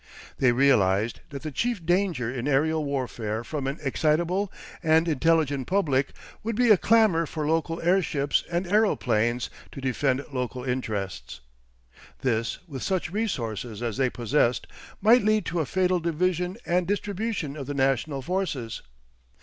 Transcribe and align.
They 0.39 0.51
realised 0.51 1.19
that 1.29 1.43
the 1.43 1.51
chief 1.51 1.85
danger 1.85 2.33
in 2.33 2.47
aerial 2.47 2.83
warfare 2.83 3.43
from 3.43 3.67
an 3.67 3.77
excitable 3.83 4.51
and 4.81 5.07
intelligent 5.07 5.67
public 5.67 6.13
would 6.41 6.55
be 6.55 6.71
a 6.71 6.77
clamour 6.77 7.27
for 7.27 7.45
local 7.47 7.79
airships 7.83 8.43
and 8.51 8.65
aeroplanes 8.65 9.51
to 9.71 9.79
defend 9.79 10.25
local 10.33 10.63
interests. 10.63 11.41
This, 12.21 12.57
with 12.67 12.81
such 12.81 13.11
resources 13.11 13.83
as 13.83 13.97
they 13.97 14.09
possessed, 14.09 14.65
might 15.01 15.21
lead 15.23 15.45
to 15.45 15.59
a 15.59 15.67
fatal 15.67 15.99
division 15.99 16.57
and 16.65 16.87
distribution 16.87 17.55
of 17.55 17.67
the 17.67 17.75
national 17.75 18.23
forces. 18.23 18.81